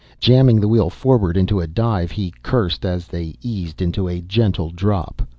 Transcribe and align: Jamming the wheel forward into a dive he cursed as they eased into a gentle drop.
Jamming 0.19 0.59
the 0.59 0.67
wheel 0.67 0.89
forward 0.89 1.37
into 1.37 1.59
a 1.59 1.67
dive 1.67 2.09
he 2.09 2.33
cursed 2.41 2.85
as 2.87 3.05
they 3.05 3.35
eased 3.43 3.83
into 3.83 4.07
a 4.07 4.19
gentle 4.19 4.71
drop. 4.71 5.21